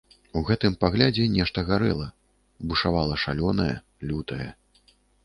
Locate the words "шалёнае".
3.25-3.69